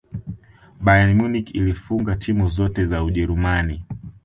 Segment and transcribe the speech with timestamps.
[0.83, 3.79] bayern munich ilifunga timu zote za ujeruman